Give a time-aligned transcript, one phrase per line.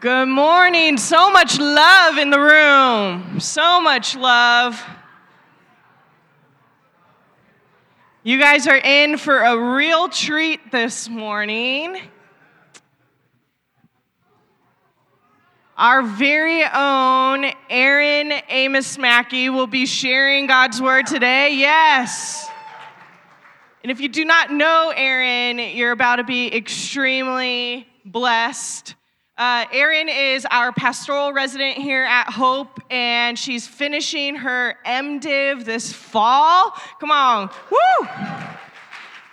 [0.00, 0.96] Good morning.
[0.96, 3.38] So much love in the room.
[3.38, 4.82] So much love.
[8.22, 12.00] You guys are in for a real treat this morning.
[15.76, 21.56] Our very own Erin Amos Mackey will be sharing God's word today.
[21.56, 22.48] Yes.
[23.82, 28.94] And if you do not know Erin, you're about to be extremely blessed.
[29.40, 35.90] Uh, Erin is our pastoral resident here at Hope, and she's finishing her MDiv this
[35.90, 36.74] fall.
[37.00, 38.08] Come on, woo!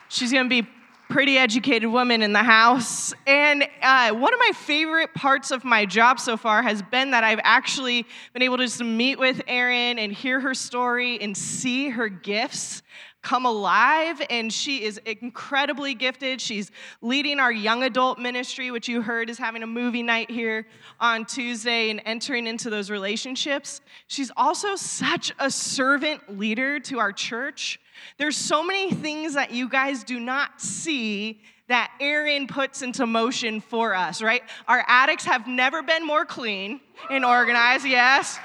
[0.07, 0.66] She's gonna be
[1.09, 3.13] pretty educated woman in the house.
[3.25, 7.25] And uh, one of my favorite parts of my job so far has been that
[7.25, 11.89] I've actually been able to just meet with Erin and hear her story and see
[11.89, 12.81] her gifts
[13.21, 16.39] come alive, and she is incredibly gifted.
[16.39, 16.71] She's
[17.02, 20.67] leading our young adult ministry, which you heard is having a movie night here
[20.99, 23.81] on Tuesday and entering into those relationships.
[24.08, 27.80] She's also such a servant leader to our church.
[28.17, 33.59] There's so many things that you guys do not see that Erin puts into motion
[33.59, 34.41] for us, right?
[34.67, 38.40] Our attics have never been more clean and organized, yes.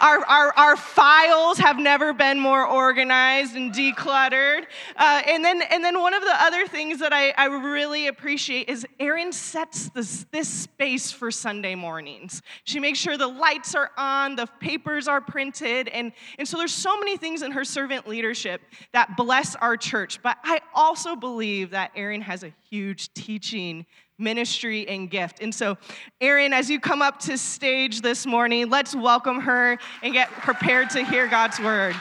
[0.00, 4.64] Our, our, our files have never been more organized and decluttered.
[4.96, 8.68] Uh, and, then, and then one of the other things that I, I really appreciate
[8.68, 12.42] is Erin sets this, this space for Sunday mornings.
[12.64, 16.74] She makes sure the lights are on, the papers are printed, and, and so there's
[16.74, 18.62] so many things in her servant leadership
[18.92, 20.22] that bless our church.
[20.22, 23.86] But I also believe that Erin has a huge teaching
[24.20, 25.40] ministry and gift.
[25.40, 25.78] And so,
[26.20, 30.90] Erin, as you come up to stage this morning, let's welcome her and get prepared
[30.90, 31.96] to hear God's word.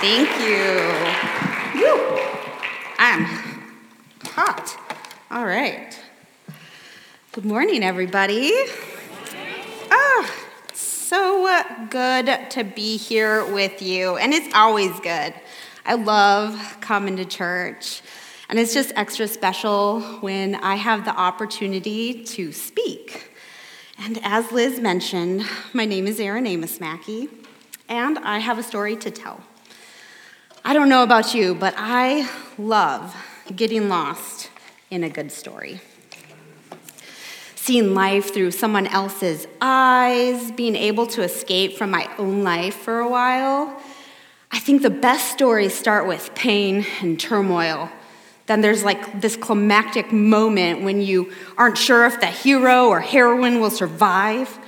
[0.00, 1.82] Thank you.
[1.82, 2.18] Woo.
[2.98, 3.24] I'm
[4.24, 4.78] hot.
[5.30, 5.98] All right.
[7.32, 8.52] Good morning, everybody.
[9.90, 10.30] Oh,
[10.72, 14.16] so uh, good to be here with you.
[14.16, 15.34] And it's always good.
[15.84, 18.02] I love coming to church.
[18.48, 23.30] And it's just extra special when I have the opportunity to speak.
[23.98, 27.28] And as Liz mentioned, my name is Erin Amos Mackey,
[27.88, 29.40] and I have a story to tell.
[30.62, 32.28] I don't know about you, but I
[32.58, 33.16] love
[33.54, 34.50] getting lost
[34.90, 35.80] in a good story.
[37.54, 43.00] Seeing life through someone else's eyes, being able to escape from my own life for
[43.00, 43.80] a while.
[44.50, 47.90] I think the best stories start with pain and turmoil
[48.46, 53.60] then there's like this climactic moment when you aren't sure if the hero or heroine
[53.60, 54.58] will survive,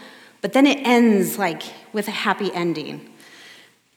[0.40, 3.12] but then it ends like with a happy ending,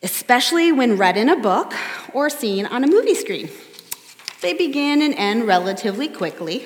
[0.03, 1.73] especially when read in a book
[2.13, 3.49] or seen on a movie screen.
[4.41, 6.65] They begin and end relatively quickly.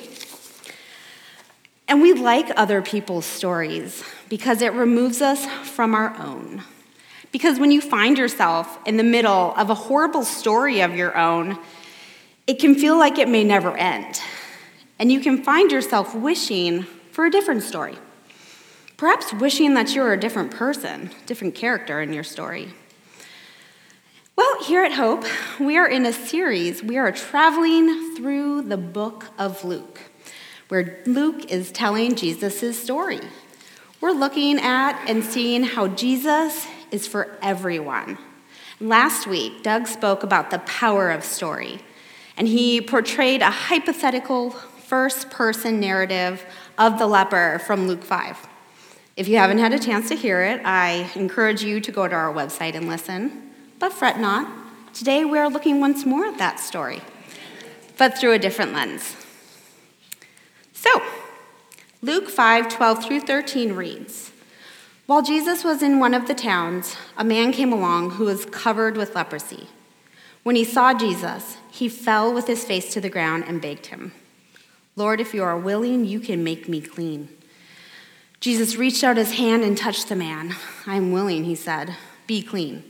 [1.87, 6.63] And we like other people's stories because it removes us from our own.
[7.31, 11.59] Because when you find yourself in the middle of a horrible story of your own,
[12.45, 14.21] it can feel like it may never end,
[14.99, 17.97] and you can find yourself wishing for a different story.
[18.97, 22.69] Perhaps wishing that you were a different person, different character in your story.
[24.35, 25.25] Well, here at Hope,
[25.59, 26.81] we are in a series.
[26.81, 29.99] We are traveling through the book of Luke,
[30.69, 33.21] where Luke is telling Jesus' story.
[34.01, 38.17] We're looking at and seeing how Jesus is for everyone.
[38.79, 41.79] Last week, Doug spoke about the power of story
[42.37, 46.45] and he portrayed a hypothetical first person narrative
[46.77, 48.47] of the leper from Luke 5.
[49.15, 52.15] If you haven't had a chance to hear it, I encourage you to go to
[52.15, 53.51] our website and listen.
[53.77, 54.51] But fret not,
[54.93, 57.01] today we are looking once more at that story,
[57.97, 59.15] but through a different lens.
[60.73, 60.89] So,
[62.01, 64.31] Luke 5 12 through 13 reads
[65.05, 68.97] While Jesus was in one of the towns, a man came along who was covered
[68.97, 69.69] with leprosy.
[70.43, 74.11] When he saw Jesus, he fell with his face to the ground and begged him,
[74.95, 77.29] Lord, if you are willing, you can make me clean.
[78.39, 80.55] Jesus reached out his hand and touched the man.
[80.85, 81.95] I am willing, he said.
[82.27, 82.83] Be clean.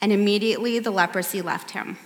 [0.00, 1.98] And immediately the leprosy left him.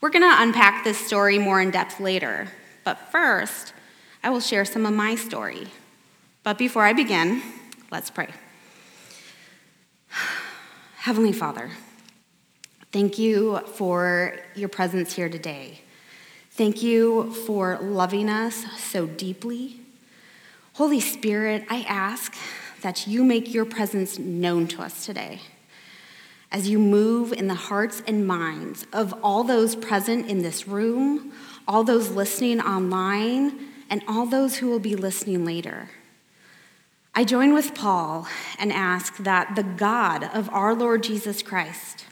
[0.00, 2.48] We're going to unpack this story more in depth later,
[2.84, 3.72] but first,
[4.22, 5.68] I will share some of my story.
[6.42, 7.42] But before I begin,
[7.90, 8.28] let's pray.
[10.98, 11.70] Heavenly Father,
[12.90, 15.80] Thank you for your presence here today.
[16.52, 19.80] Thank you for loving us so deeply.
[20.72, 22.34] Holy Spirit, I ask
[22.80, 25.40] that you make your presence known to us today.
[26.50, 31.32] As you move in the hearts and minds of all those present in this room,
[31.66, 35.90] all those listening online, and all those who will be listening later.
[37.14, 38.26] I join with Paul
[38.58, 42.06] and ask that the God of our Lord Jesus Christ,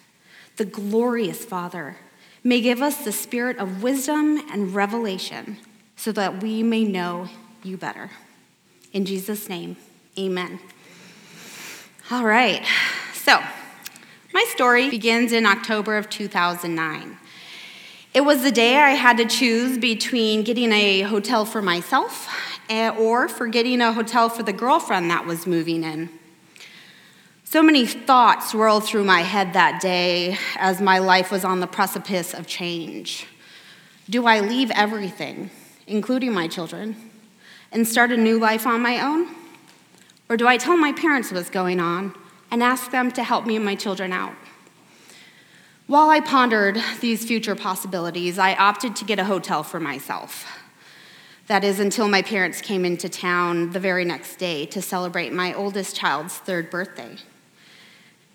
[0.57, 1.97] the glorious Father,
[2.43, 5.59] may give us the spirit of wisdom and revelation
[5.97, 7.29] so that we may know
[7.63, 8.11] you better.
[8.93, 9.77] In Jesus' name,
[10.19, 10.61] amen.
[12.11, 12.65] All right,
[13.13, 13.41] so
[14.33, 17.19] my story begins in October of 2009.
[18.15, 22.29] It was the day I had to choose between getting a hotel for myself
[22.71, 26.09] eh, or for getting a hotel for the girlfriend that was moving in.
[27.49, 31.69] So many thoughts whirled through my head that day as my life was on the
[31.69, 33.25] precipice of change.
[34.11, 35.51] Do I leave everything,
[35.87, 36.97] including my children,
[37.71, 39.29] and start a new life on my own?
[40.29, 42.17] Or do I tell my parents what's going on
[42.51, 44.35] and ask them to help me and my children out?
[45.87, 50.45] While I pondered these future possibilities, I opted to get a hotel for myself.
[51.47, 55.55] That is until my parents came into town the very next day to celebrate my
[55.55, 57.19] oldest child's third birthday.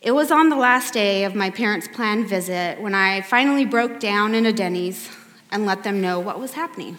[0.02, 4.00] It was on the last day of my parents' planned visit when I finally broke
[4.00, 5.08] down in a Denny's
[5.52, 6.98] and let them know what was happening.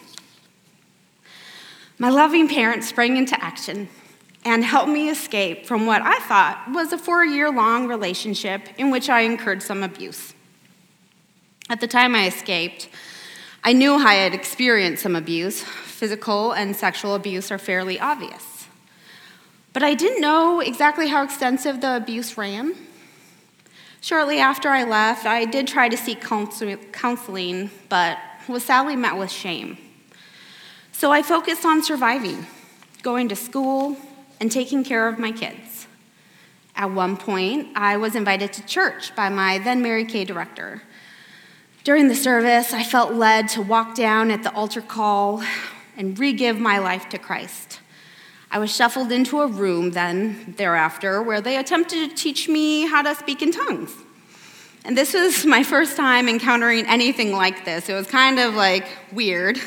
[1.99, 3.89] My loving parents sprang into action
[4.45, 8.93] and helped me escape from what I thought was a four year long relationship in
[8.93, 10.35] which I incurred some abuse.
[11.69, 12.89] At the time I escaped,
[13.65, 15.65] I knew I had experienced some abuse.
[15.65, 18.69] Physical and sexual abuse are fairly obvious.
[19.73, 22.77] But I didn't know exactly how extensive the abuse ran.
[24.03, 28.19] Shortly after I left, I did try to seek counseling, but
[28.49, 29.79] was sadly met with shame.
[30.91, 32.49] So I focused on surviving,
[33.05, 33.97] going to school,
[34.41, 35.87] and taking care of my kids.
[36.75, 40.83] At one point, I was invited to church by my then Mary Kay director.
[41.85, 45.45] During the service, I felt led to walk down at the altar call
[45.97, 47.79] and re give my life to Christ.
[48.53, 53.01] I was shuffled into a room then, thereafter, where they attempted to teach me how
[53.01, 53.91] to speak in tongues.
[54.85, 57.89] And this was my first time encountering anything like this.
[57.89, 59.59] It was kind of like weird,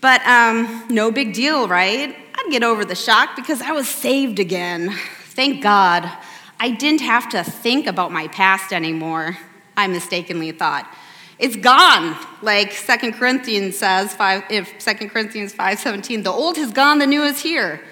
[0.00, 2.16] but um, no big deal, right?
[2.34, 4.96] I'd get over the shock because I was saved again.
[5.34, 6.10] Thank God.
[6.58, 9.36] I didn't have to think about my past anymore,
[9.76, 10.90] I mistakenly thought
[11.40, 12.16] it's gone.
[12.42, 17.22] Like Second corinthians says 5, if 2 corinthians 5.17 the old has gone the new
[17.22, 17.82] is here.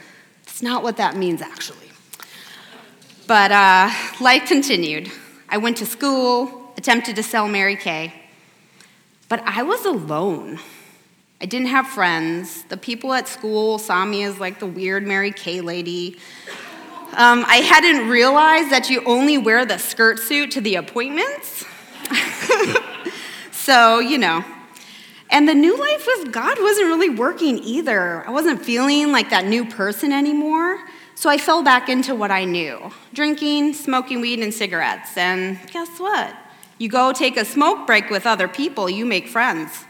[0.43, 1.91] It's not what that means actually.
[3.27, 3.91] But uh,
[4.21, 5.11] life continued.
[5.49, 8.13] I went to school attempted to sell mary kay
[9.29, 10.59] but i was alone.
[11.41, 12.65] I didn't have friends.
[12.65, 16.19] The people at school saw me as like the weird mary kay lady.
[17.17, 21.65] Um, i hadn't realized that you only wear the skirt suit to the appointments
[23.69, 24.43] So, you know.
[25.29, 28.27] And the new life with God wasn't really working either.
[28.27, 30.79] I wasn't feeling like that new person anymore.
[31.15, 35.19] So I fell back into what I knew drinking, smoking weed, and cigarettes.
[35.19, 36.35] And guess what?
[36.79, 39.85] You go take a smoke break with other people, you make friends.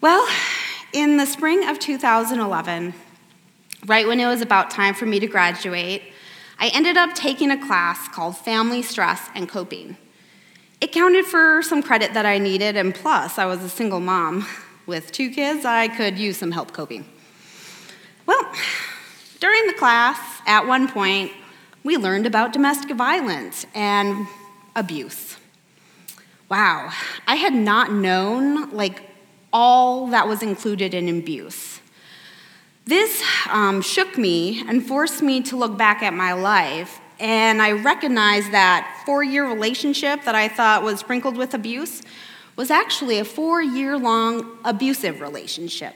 [0.00, 0.24] Well,
[0.92, 2.94] in the spring of 2011,
[3.86, 6.04] right when it was about time for me to graduate,
[6.60, 9.96] I ended up taking a class called Family Stress and Coping.
[10.78, 14.46] It counted for some credit that I needed, and plus, I was a single mom.
[14.84, 17.06] With two kids, I could use some help coping.
[18.26, 18.52] Well,
[19.40, 21.32] during the class, at one point,
[21.82, 24.26] we learned about domestic violence and
[24.74, 25.38] abuse.
[26.50, 26.92] Wow,
[27.26, 29.02] I had not known like
[29.52, 31.80] all that was included in abuse.
[32.84, 37.72] This um, shook me and forced me to look back at my life and I
[37.72, 42.02] recognized that four year relationship that I thought was sprinkled with abuse
[42.56, 45.94] was actually a four year long abusive relationship.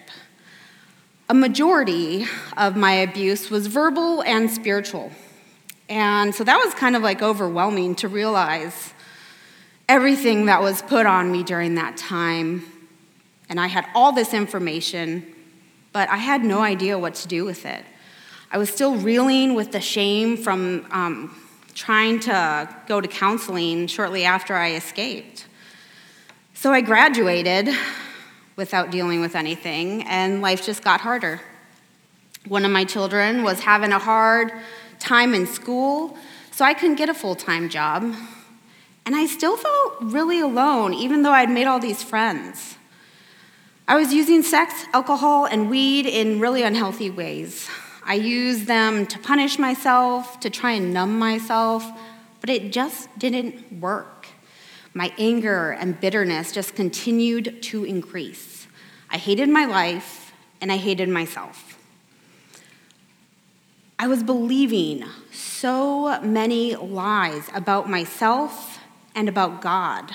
[1.28, 5.12] A majority of my abuse was verbal and spiritual.
[5.88, 8.94] And so that was kind of like overwhelming to realize
[9.88, 12.64] everything that was put on me during that time.
[13.48, 15.26] And I had all this information,
[15.92, 17.84] but I had no idea what to do with it.
[18.52, 21.40] I was still reeling with the shame from um,
[21.74, 25.46] trying to go to counseling shortly after I escaped.
[26.54, 27.68] So I graduated
[28.56, 31.40] without dealing with anything, and life just got harder.
[32.48, 34.50] One of my children was having a hard
[34.98, 36.18] time in school,
[36.50, 38.14] so I couldn't get a full time job.
[39.06, 42.76] And I still felt really alone, even though I'd made all these friends.
[43.86, 47.70] I was using sex, alcohol, and weed in really unhealthy ways.
[48.02, 51.84] I used them to punish myself, to try and numb myself,
[52.40, 54.26] but it just didn't work.
[54.94, 58.66] My anger and bitterness just continued to increase.
[59.10, 61.78] I hated my life and I hated myself.
[63.98, 68.80] I was believing so many lies about myself
[69.14, 70.14] and about God.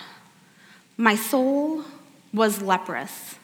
[0.98, 1.84] My soul
[2.34, 3.36] was leprous,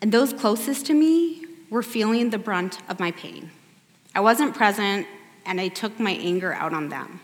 [0.00, 1.43] and those closest to me
[1.74, 3.50] were feeling the brunt of my pain.
[4.14, 5.08] I wasn't present,
[5.44, 7.18] and I took my anger out on them.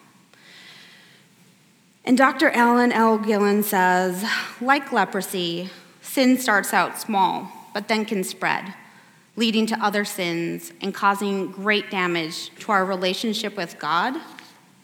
[2.04, 2.50] And Dr.
[2.50, 3.16] Alan L.
[3.16, 4.24] Gillen says,
[4.60, 5.70] like leprosy,
[6.02, 8.74] sin starts out small, but then can spread,
[9.36, 14.16] leading to other sins and causing great damage to our relationship with God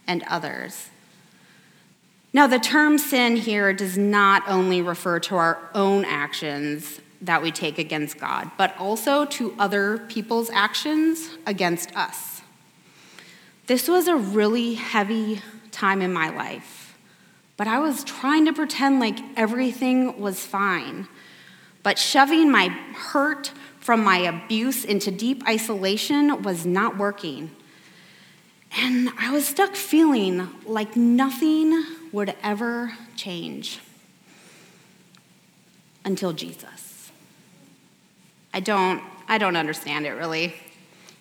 [0.07, 0.91] and others.
[2.33, 7.51] Now, the term sin here does not only refer to our own actions that we
[7.51, 12.41] take against God, but also to other people's actions against us.
[13.67, 15.43] This was a really heavy
[15.73, 16.97] time in my life,
[17.57, 21.09] but I was trying to pretend like everything was fine.
[21.83, 27.51] But shoving my hurt from my abuse into deep isolation was not working.
[28.77, 33.81] And I was stuck feeling like nothing would ever change
[36.05, 36.86] until Jesus.
[38.57, 40.55] I don't, I don't understand it really.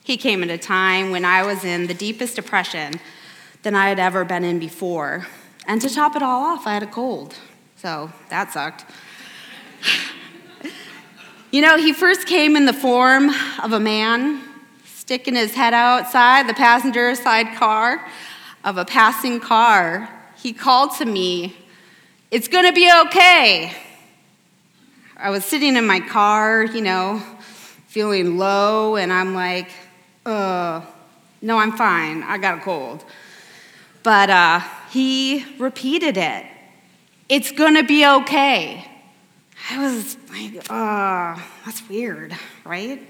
[0.06, 2.94] He came at a time when I was in the deepest depression
[3.64, 5.28] than I had ever been in before.
[5.68, 7.36] And to top it all off, I had a cold.
[7.76, 8.86] So that sucked.
[11.52, 14.42] you know, he first came in the form of a man
[14.86, 18.00] sticking his head outside the passenger side car
[18.64, 21.54] of a passing car he called to me,
[22.32, 23.74] It's gonna be okay.
[25.18, 27.24] I was sitting in my car, you know,
[27.88, 29.70] feeling low, and I'm like,
[30.26, 30.82] uh,
[31.42, 32.22] no, I'm fine.
[32.24, 33.06] I got a cold.
[34.04, 34.60] But uh,
[34.92, 36.46] he repeated it.
[37.30, 38.86] It's gonna be okay.
[39.72, 43.02] I was like, uh, that's weird, right?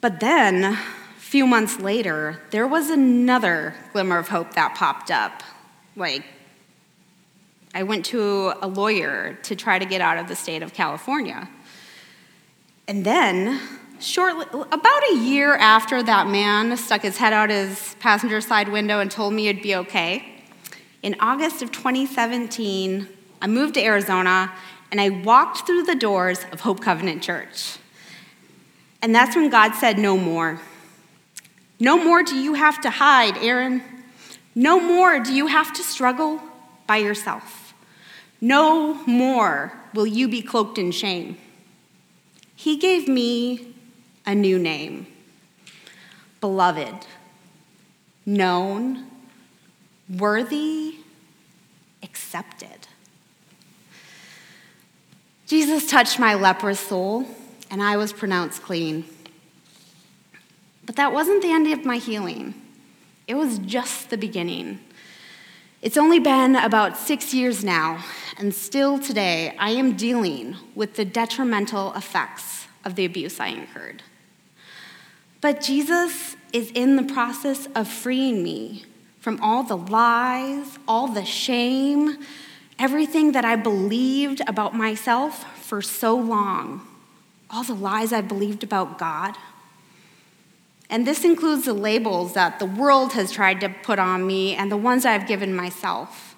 [0.00, 0.78] But then, a
[1.18, 5.42] few months later, there was another glimmer of hope that popped up.
[5.96, 6.24] Like,
[7.76, 11.46] I went to a lawyer to try to get out of the state of California.
[12.88, 13.60] And then,
[14.00, 19.00] shortly, about a year after that man stuck his head out his passenger side window
[19.00, 20.24] and told me it'd be okay,
[21.02, 23.06] in August of 2017,
[23.42, 24.54] I moved to Arizona
[24.90, 27.76] and I walked through the doors of Hope Covenant Church.
[29.02, 30.62] And that's when God said, No more.
[31.78, 33.82] No more do you have to hide, Erin.
[34.54, 36.40] No more do you have to struggle
[36.86, 37.65] by yourself.
[38.40, 41.38] No more will you be cloaked in shame.
[42.54, 43.74] He gave me
[44.24, 45.06] a new name
[46.40, 47.06] beloved,
[48.24, 49.06] known,
[50.08, 50.96] worthy,
[52.02, 52.86] accepted.
[55.46, 57.26] Jesus touched my leprous soul,
[57.70, 59.04] and I was pronounced clean.
[60.84, 62.54] But that wasn't the end of my healing.
[63.26, 64.78] It was just the beginning.
[65.82, 68.04] It's only been about six years now,
[68.38, 74.02] and still today, I am dealing with the detrimental effects of the abuse I incurred.
[75.40, 78.84] But Jesus is in the process of freeing me
[79.20, 82.18] from all the lies, all the shame,
[82.78, 86.86] everything that I believed about myself for so long,
[87.50, 89.34] all the lies I believed about God.
[90.88, 94.70] And this includes the labels that the world has tried to put on me and
[94.70, 96.35] the ones I've given myself.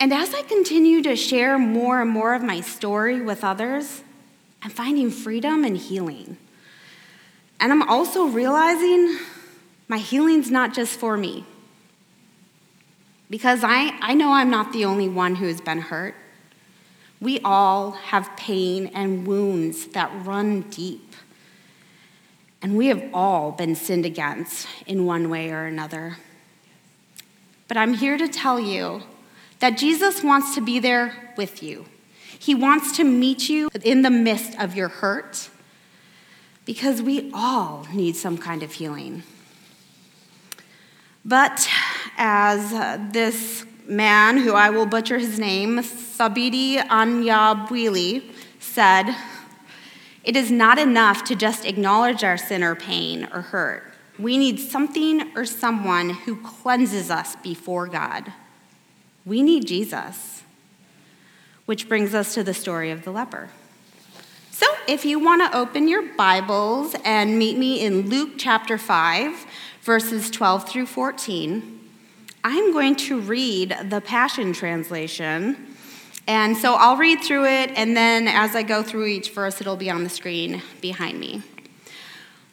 [0.00, 4.02] And as I continue to share more and more of my story with others,
[4.62, 6.36] I'm finding freedom and healing.
[7.60, 9.18] And I'm also realizing
[9.88, 11.44] my healing's not just for me.
[13.30, 16.14] Because I, I know I'm not the only one who has been hurt.
[17.20, 21.14] We all have pain and wounds that run deep.
[22.60, 26.18] And we have all been sinned against in one way or another.
[27.68, 29.02] But I'm here to tell you
[29.60, 31.86] that Jesus wants to be there with you.
[32.38, 35.48] He wants to meet you in the midst of your hurt
[36.64, 39.22] because we all need some kind of healing.
[41.24, 41.68] But
[42.18, 48.22] as uh, this man, who I will butcher his name, Thabiti Anyabwile,
[48.60, 49.14] said,
[50.22, 53.92] it is not enough to just acknowledge our sin or pain or hurt.
[54.18, 58.32] We need something or someone who cleanses us before God.
[59.24, 60.42] We need Jesus.
[61.66, 63.48] Which brings us to the story of the leper.
[64.50, 69.46] So, if you want to open your Bibles and meet me in Luke chapter 5,
[69.82, 71.80] verses 12 through 14,
[72.44, 75.74] I'm going to read the Passion Translation
[76.26, 79.76] and so I'll read through it, and then as I go through each verse, it'll
[79.76, 81.42] be on the screen behind me.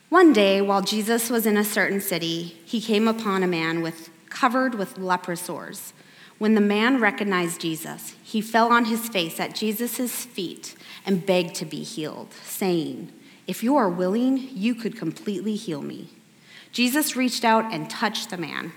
[0.10, 4.10] One day, while Jesus was in a certain city, he came upon a man with,
[4.30, 5.94] covered with leper sores.
[6.42, 10.74] When the man recognized Jesus, he fell on his face at Jesus' feet
[11.06, 13.14] and begged to be healed, saying,
[13.46, 16.10] If you are willing, you could completely heal me.
[16.72, 18.74] Jesus reached out and touched the man.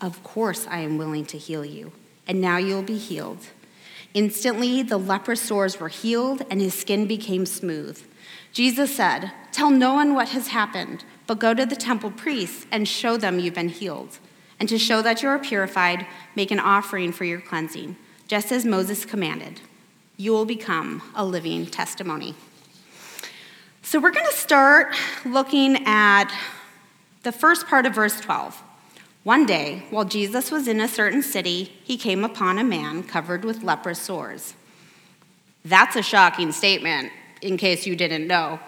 [0.00, 1.92] Of course, I am willing to heal you,
[2.26, 3.46] and now you'll be healed.
[4.12, 8.02] Instantly, the leper sores were healed and his skin became smooth.
[8.52, 12.88] Jesus said, Tell no one what has happened, but go to the temple priests and
[12.88, 14.18] show them you've been healed.
[14.60, 17.96] And to show that you are purified, make an offering for your cleansing,
[18.26, 19.60] just as Moses commanded.
[20.16, 22.34] You will become a living testimony.
[23.82, 26.30] So, we're going to start looking at
[27.22, 28.62] the first part of verse 12.
[29.24, 33.44] One day, while Jesus was in a certain city, he came upon a man covered
[33.44, 34.54] with leprous sores.
[35.64, 37.12] That's a shocking statement,
[37.42, 38.60] in case you didn't know.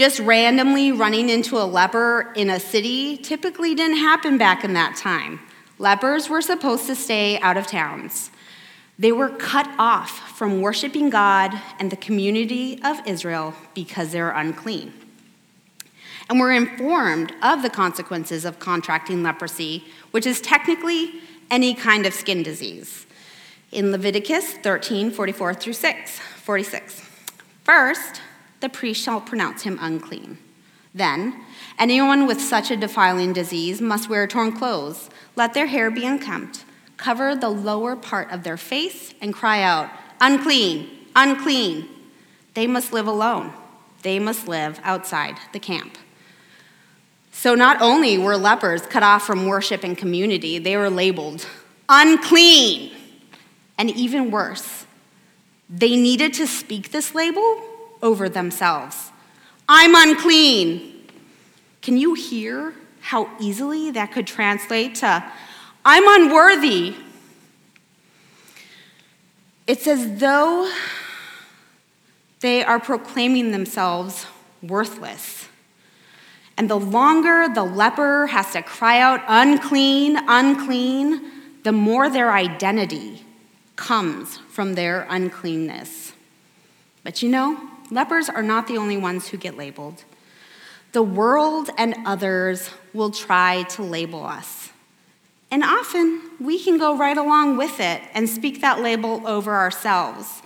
[0.00, 4.96] Just randomly running into a leper in a city typically didn't happen back in that
[4.96, 5.40] time.
[5.78, 8.30] Lepers were supposed to stay out of towns.
[8.98, 14.30] They were cut off from worshiping God and the community of Israel because they were
[14.30, 14.94] unclean.
[16.30, 21.12] And we're informed of the consequences of contracting leprosy, which is technically
[21.50, 23.04] any kind of skin disease.
[23.70, 27.02] In Leviticus 13 44 through 6, 46.
[27.64, 28.22] First,
[28.60, 30.38] the priest shall pronounce him unclean.
[30.94, 31.44] Then,
[31.78, 36.64] anyone with such a defiling disease must wear torn clothes, let their hair be unkempt,
[36.96, 39.90] cover the lower part of their face, and cry out,
[40.20, 41.88] Unclean, unclean.
[42.54, 43.52] They must live alone.
[44.02, 45.96] They must live outside the camp.
[47.32, 51.46] So, not only were lepers cut off from worship and community, they were labeled
[51.88, 52.92] unclean.
[53.78, 54.84] And even worse,
[55.68, 57.62] they needed to speak this label
[58.02, 59.10] over themselves.
[59.68, 61.08] I'm unclean.
[61.82, 65.24] Can you hear how easily that could translate to
[65.84, 66.94] I'm unworthy?
[69.66, 70.70] It's as though
[72.40, 74.26] they are proclaiming themselves
[74.62, 75.46] worthless.
[76.56, 81.30] And the longer the leper has to cry out, unclean, unclean,
[81.62, 83.24] the more their identity
[83.76, 86.12] comes from their uncleanness.
[87.02, 90.04] But you know, lepers are not the only ones who get labeled.
[90.92, 94.70] The world and others will try to label us.
[95.50, 100.42] And often we can go right along with it and speak that label over ourselves.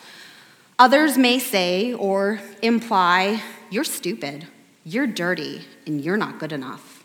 [0.78, 4.46] Others may say or imply, You're stupid,
[4.84, 7.04] you're dirty, and you're not good enough.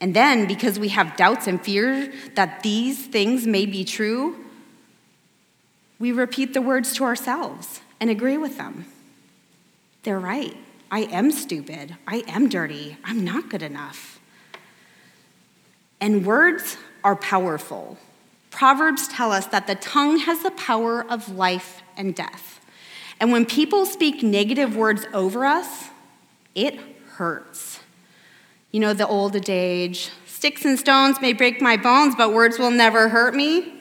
[0.00, 4.36] And then, because we have doubts and fear that these things may be true,
[5.98, 8.86] we repeat the words to ourselves and agree with them.
[10.08, 10.56] They're right.
[10.90, 11.94] I am stupid.
[12.06, 12.96] I am dirty.
[13.04, 14.18] I'm not good enough.
[16.00, 17.98] And words are powerful.
[18.50, 22.58] Proverbs tell us that the tongue has the power of life and death.
[23.20, 25.90] And when people speak negative words over us,
[26.54, 26.80] it
[27.16, 27.80] hurts.
[28.72, 32.70] You know, the old adage sticks and stones may break my bones, but words will
[32.70, 33.74] never hurt me.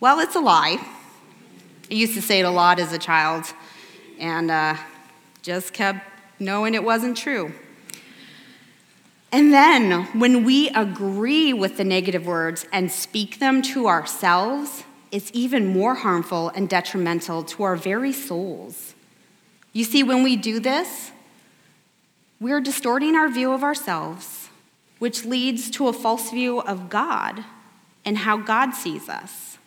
[0.00, 0.84] Well, it's a lie.
[1.88, 3.44] I used to say it a lot as a child
[4.18, 4.74] and uh,
[5.42, 6.06] just kept
[6.40, 7.52] knowing it wasn't true.
[9.32, 15.30] And then, when we agree with the negative words and speak them to ourselves, it's
[15.32, 18.94] even more harmful and detrimental to our very souls.
[19.72, 21.12] You see, when we do this,
[22.40, 24.48] we're distorting our view of ourselves,
[24.98, 27.44] which leads to a false view of God
[28.04, 29.58] and how God sees us.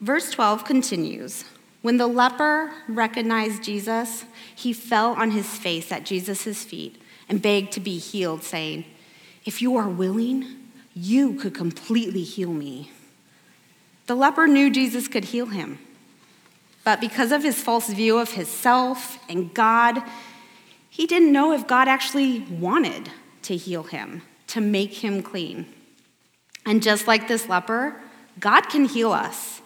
[0.00, 1.44] Verse 12 continues
[1.82, 7.72] When the leper recognized Jesus, he fell on his face at Jesus' feet and begged
[7.72, 8.84] to be healed, saying,
[9.44, 10.44] If you are willing,
[10.94, 12.90] you could completely heal me.
[14.06, 15.78] The leper knew Jesus could heal him,
[16.84, 20.02] but because of his false view of himself and God,
[20.88, 23.10] he didn't know if God actually wanted
[23.42, 25.66] to heal him, to make him clean.
[26.64, 28.00] And just like this leper,
[28.40, 29.60] God can heal us.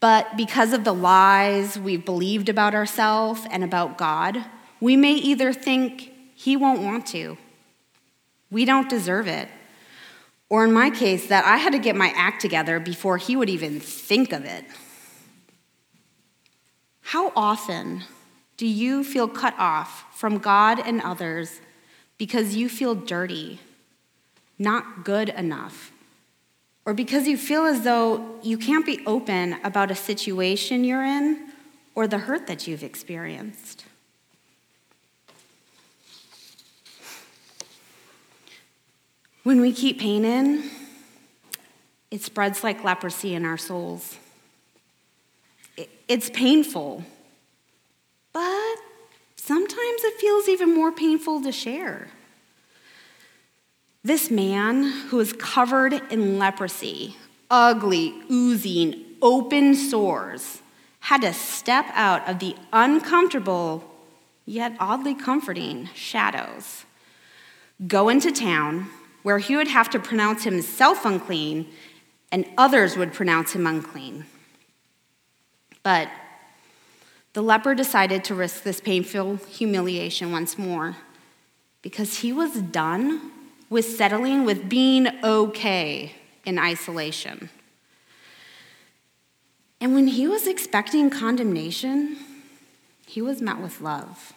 [0.00, 4.44] But because of the lies we've believed about ourselves and about God,
[4.80, 7.36] we may either think He won't want to,
[8.50, 9.48] we don't deserve it,
[10.48, 13.50] or in my case, that I had to get my act together before He would
[13.50, 14.64] even think of it.
[17.00, 18.04] How often
[18.56, 21.60] do you feel cut off from God and others
[22.18, 23.60] because you feel dirty,
[24.58, 25.90] not good enough?
[26.88, 31.50] or because you feel as though you can't be open about a situation you're in
[31.94, 33.84] or the hurt that you've experienced.
[39.42, 40.70] When we keep pain in,
[42.10, 44.16] it spreads like leprosy in our souls.
[46.08, 47.04] It's painful,
[48.32, 48.76] but
[49.36, 52.08] sometimes it feels even more painful to share.
[54.08, 57.16] This man who was covered in leprosy,
[57.50, 60.62] ugly, oozing, open sores,
[61.00, 63.84] had to step out of the uncomfortable,
[64.46, 66.86] yet oddly comforting shadows,
[67.86, 68.88] go into town
[69.24, 71.68] where he would have to pronounce himself unclean
[72.32, 74.24] and others would pronounce him unclean.
[75.82, 76.08] But
[77.34, 80.96] the leper decided to risk this painful humiliation once more
[81.82, 83.32] because he was done
[83.70, 86.12] with settling with being okay
[86.44, 87.50] in isolation.
[89.80, 92.16] And when he was expecting condemnation,
[93.06, 94.32] he was met with love.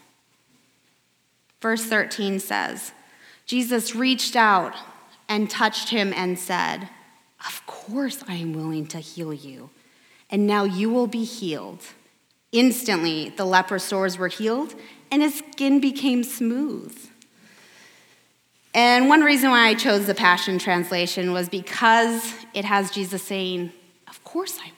[1.62, 2.92] Verse 13 says,
[3.46, 4.76] Jesus reached out
[5.28, 6.90] and touched him and said,
[7.46, 9.70] Of course I am willing to heal you,
[10.30, 11.84] and now you will be healed.
[12.52, 14.76] Instantly, the leper sores were healed,
[15.10, 17.11] and his skin became smooth.
[18.74, 23.74] And one reason why I chose the Passion Translation was because it has Jesus saying,
[24.08, 24.74] Of course I will.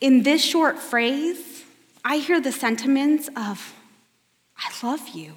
[0.00, 1.64] In this short phrase,
[2.04, 3.74] I hear the sentiments of,
[4.58, 5.34] I love you.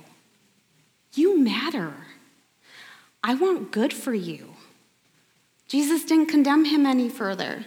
[1.13, 1.93] You matter.
[3.23, 4.55] I want good for you.
[5.67, 7.65] Jesus didn't condemn him any further.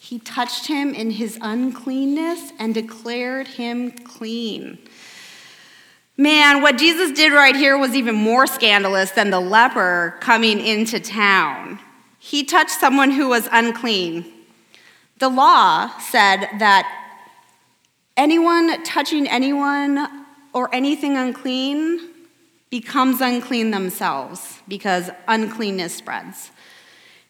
[0.00, 4.78] He touched him in his uncleanness and declared him clean.
[6.16, 11.00] Man, what Jesus did right here was even more scandalous than the leper coming into
[11.00, 11.78] town.
[12.18, 14.30] He touched someone who was unclean.
[15.18, 16.86] The law said that
[18.16, 22.10] anyone touching anyone or anything unclean
[22.68, 26.50] becomes unclean themselves because uncleanness spreads.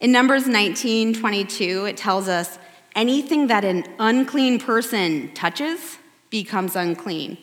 [0.01, 2.59] In Numbers 19 22, it tells us
[2.97, 5.99] anything that an unclean person touches
[6.31, 7.39] becomes unclean,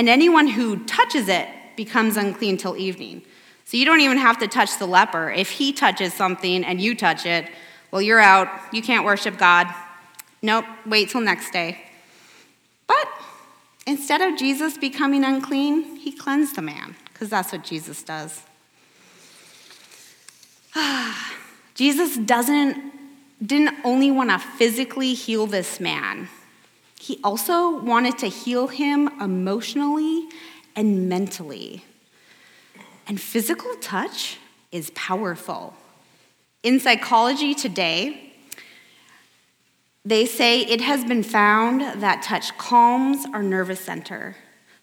[0.00, 3.20] and anyone who touches it becomes unclean till evening.
[3.66, 5.30] So you don't even have to touch the leper.
[5.30, 7.50] If he touches something and you touch it,
[7.90, 8.48] well, you're out.
[8.72, 9.66] You can't worship God.
[10.40, 11.82] Nope, wait till next day.
[12.86, 13.08] But
[13.86, 18.40] instead of Jesus becoming unclean, he cleansed the man, because that's what Jesus does.
[21.74, 22.90] Jesus doesn't
[23.44, 26.30] didn't only want to physically heal this man.
[27.00, 30.28] He also wanted to heal him emotionally
[30.76, 31.82] and mentally.
[33.08, 34.36] And physical touch
[34.70, 35.72] is powerful.
[36.62, 38.34] In psychology today,
[40.04, 44.36] they say it has been found that touch calms our nervous center,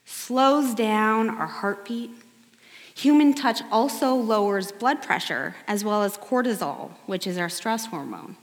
[0.04, 2.10] slows down our heartbeat.
[2.96, 8.38] Human touch also lowers blood pressure as well as cortisol, which is our stress hormone.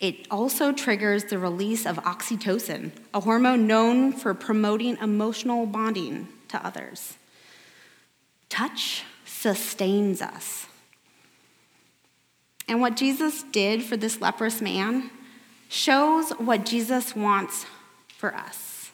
[0.00, 6.64] It also triggers the release of oxytocin, a hormone known for promoting emotional bonding to
[6.64, 7.16] others.
[8.48, 10.66] Touch sustains us.
[12.68, 15.10] And what Jesus did for this leprous man
[15.68, 17.66] shows what Jesus wants
[18.08, 18.90] for us.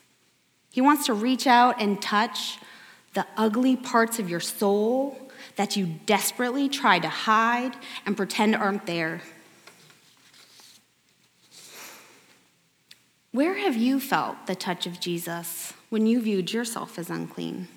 [0.73, 2.59] He wants to reach out and touch
[3.15, 8.87] the ugly parts of your soul that you desperately try to hide and pretend aren't
[8.87, 9.21] there.
[13.33, 17.69] Where have you felt the touch of Jesus when you viewed yourself as unclean?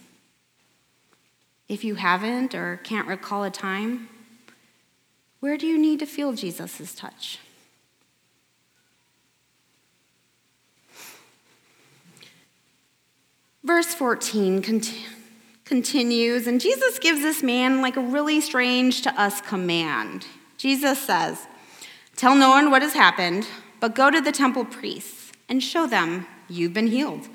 [1.69, 4.09] If you haven't or can't recall a time,
[5.41, 7.37] where do you need to feel Jesus' touch?
[13.63, 14.93] Verse 14 cont-
[15.65, 20.25] continues, and Jesus gives this man like a really strange to us command.
[20.57, 21.45] Jesus says,
[22.15, 23.47] Tell no one what has happened,
[23.79, 27.27] but go to the temple priests and show them you've been healed.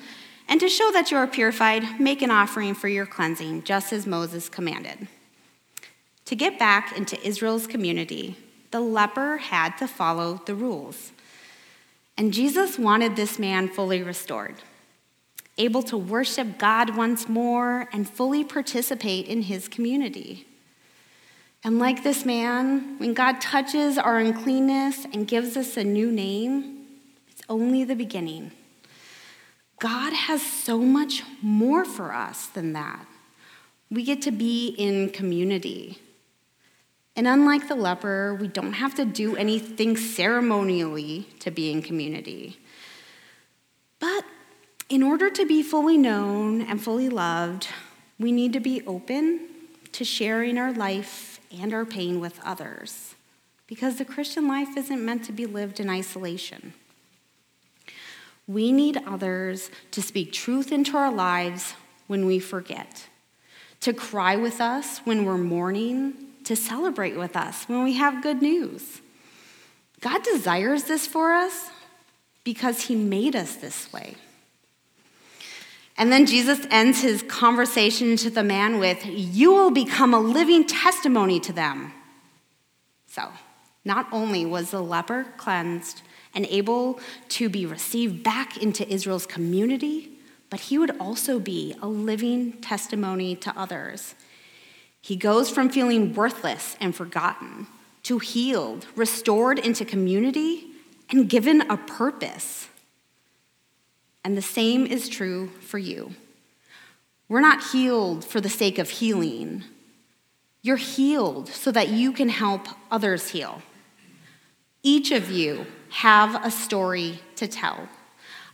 [0.49, 4.07] And to show that you are purified, make an offering for your cleansing, just as
[4.07, 5.09] Moses commanded.
[6.25, 8.37] To get back into Israel's community,
[8.71, 11.13] the leper had to follow the rules.
[12.17, 14.57] And Jesus wanted this man fully restored
[15.59, 20.47] able to worship God once more and fully participate in his community.
[21.65, 26.78] And like this man, when God touches our uncleanness and gives us a new name,
[27.49, 28.53] only the beginning.
[29.81, 33.07] God has so much more for us than that.
[33.91, 35.99] We get to be in community.
[37.17, 42.59] And unlike the leper, we don't have to do anything ceremonially to be in community.
[43.99, 44.25] But
[44.89, 47.69] in order to be fully known and fully loved,
[48.19, 49.49] we need to be open
[49.93, 53.15] to sharing our life and our pain with others
[53.67, 56.73] because the Christian life isn't meant to be lived in isolation.
[58.49, 61.75] We need others to speak truth into our lives
[62.07, 63.07] when we forget,
[63.83, 68.41] to cry with us when we're mourning, to celebrate with us when we have good
[68.41, 69.03] news.
[70.01, 71.71] God desires this for us
[72.43, 74.17] because He made us this way.
[75.99, 80.65] And then Jesus ends his conversation to the man with, You will become a living
[80.65, 81.93] testimony to them.
[83.09, 83.31] So,
[83.85, 86.03] not only was the leper cleansed
[86.35, 90.11] and able to be received back into Israel's community,
[90.51, 94.15] but he would also be a living testimony to others.
[95.01, 97.67] He goes from feeling worthless and forgotten
[98.05, 100.67] to healed, restored into community,
[101.11, 102.69] and given a purpose.
[104.25, 106.15] And the same is true for you.
[107.29, 109.65] We're not healed for the sake of healing.
[110.63, 113.63] You're healed so that you can help others heal.
[114.89, 117.91] Each of you have a story to tell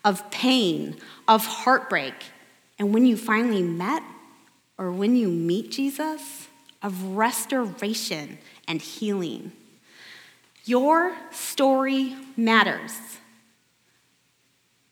[0.04, 0.96] of pain,
[1.28, 2.12] of heartbreak,
[2.76, 4.02] and when you finally met
[4.76, 6.48] or when you meet Jesus,
[6.82, 9.52] of restoration and healing.
[10.64, 12.98] Your story matters.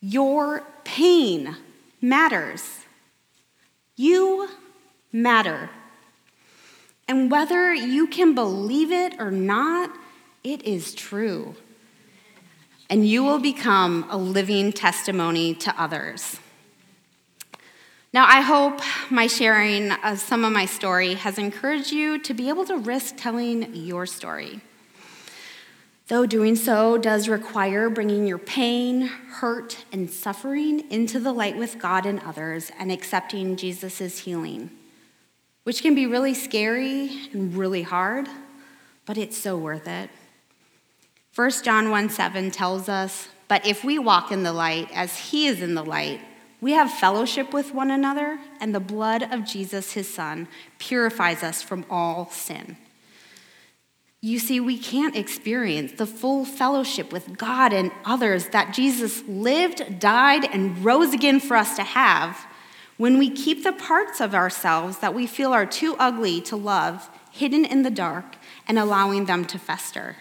[0.00, 1.57] Your pain
[2.00, 2.85] matters.
[3.96, 4.48] You
[5.11, 5.70] matter.
[7.09, 9.90] And whether you can believe it or not,
[10.44, 11.55] it is true.
[12.90, 16.38] And you will become a living testimony to others.
[18.12, 22.50] Now, I hope my sharing of some of my story has encouraged you to be
[22.50, 24.61] able to risk telling your story.
[26.09, 31.78] Though doing so does require bringing your pain, hurt, and suffering into the light with
[31.78, 34.70] God and others and accepting Jesus' healing,
[35.62, 38.28] which can be really scary and really hard,
[39.07, 40.11] but it's so worth it.
[41.35, 45.47] 1 John 1 7 tells us, But if we walk in the light as he
[45.47, 46.21] is in the light,
[46.61, 50.47] we have fellowship with one another, and the blood of Jesus, his son,
[50.79, 52.77] purifies us from all sin.
[54.21, 59.99] You see, we can't experience the full fellowship with God and others that Jesus lived,
[59.99, 62.47] died, and rose again for us to have
[62.99, 67.11] when we keep the parts of ourselves that we feel are too ugly to love
[67.33, 68.37] hidden in the dark
[68.68, 70.16] and allowing them to fester.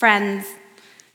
[0.00, 0.46] Friends,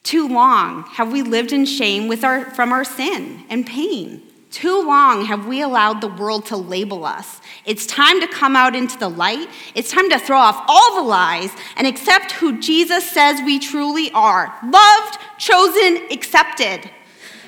[0.03, 4.21] too long have we lived in shame with our, from our sin and pain.
[4.51, 7.41] Too long have we allowed the world to label us.
[7.65, 9.49] It's time to come out into the light.
[9.73, 14.11] It's time to throw off all the lies and accept who Jesus says we truly
[14.11, 16.87] are loved, chosen, accepted.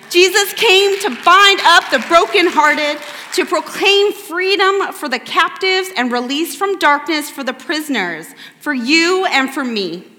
[0.09, 2.99] Jesus came to bind up the brokenhearted,
[3.33, 8.25] to proclaim freedom for the captives and release from darkness for the prisoners,
[8.59, 10.16] for you and for me.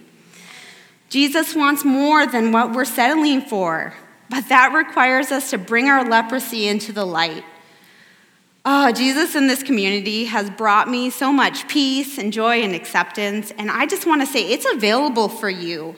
[1.08, 3.94] Jesus wants more than what we're settling for,
[4.28, 7.44] but that requires us to bring our leprosy into the light.
[8.64, 13.50] Oh, Jesus in this community has brought me so much peace and joy and acceptance,
[13.56, 15.96] and I just want to say it's available for you.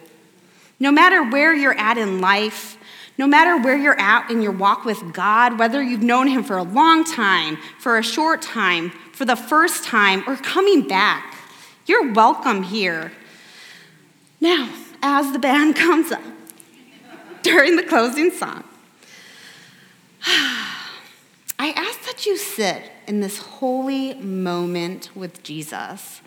[0.78, 2.78] No matter where you're at in life,
[3.18, 6.56] no matter where you're at in your walk with God, whether you've known Him for
[6.56, 11.34] a long time, for a short time, for the first time, or coming back,
[11.86, 13.10] you're welcome here.
[14.40, 16.22] Now, as the band comes up
[17.42, 18.64] during the closing song,
[20.26, 26.20] I ask that you sit in this holy moment with Jesus.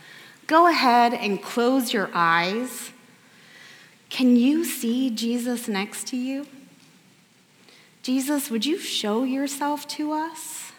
[0.47, 2.91] Go ahead and close your eyes.
[4.09, 6.45] Can you see Jesus next to you?
[8.03, 10.73] Jesus, would you show yourself to us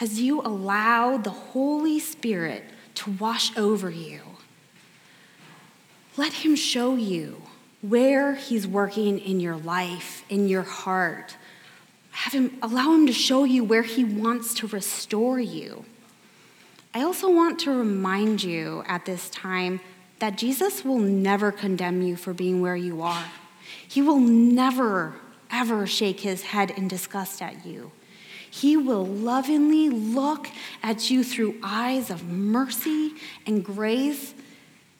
[0.00, 2.64] as you allow the Holy Spirit
[2.96, 4.20] to wash over you?
[6.18, 7.40] Let Him show you
[7.80, 11.36] where He's working in your life, in your heart.
[12.10, 15.84] Have him, allow Him to show you where He wants to restore you.
[16.92, 19.78] I also want to remind you at this time
[20.18, 23.26] that Jesus will never condemn you for being where you are.
[23.86, 25.14] He will never,
[25.52, 27.92] ever shake his head in disgust at you.
[28.50, 30.48] He will lovingly look
[30.82, 33.12] at you through eyes of mercy
[33.46, 34.34] and grace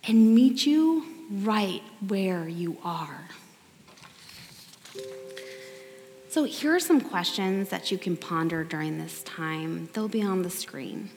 [0.05, 3.29] and meet you right where you are.
[6.31, 9.89] So, here are some questions that you can ponder during this time.
[9.93, 11.11] They'll be on the screen.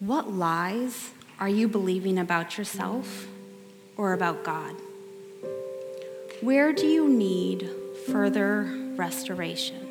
[0.00, 3.26] What lies are you believing about yourself
[3.96, 4.74] or about God?
[6.40, 7.68] Where do you need
[8.10, 8.62] further
[8.96, 9.82] restoration?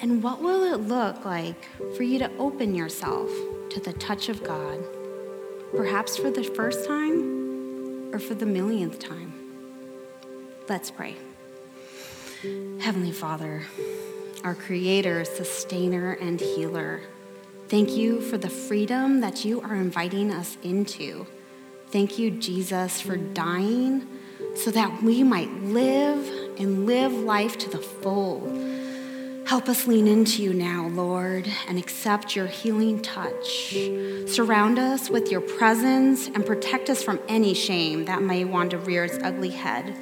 [0.00, 3.30] And what will it look like for you to open yourself
[3.70, 4.82] to the touch of God,
[5.76, 9.32] perhaps for the first time or for the millionth time?
[10.68, 11.16] Let's pray.
[12.80, 13.62] Heavenly Father,
[14.44, 17.00] our Creator, Sustainer, and Healer,
[17.68, 21.26] thank you for the freedom that you are inviting us into.
[21.88, 24.06] Thank you, Jesus, for dying
[24.54, 28.73] so that we might live and live life to the full.
[29.46, 33.76] Help us lean into you now, Lord, and accept your healing touch.
[34.26, 38.78] Surround us with your presence and protect us from any shame that may want to
[38.78, 39.94] rear its ugly head.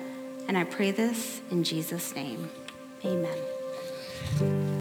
[0.46, 2.50] And I pray this in Jesus' name.
[3.04, 4.71] Amen.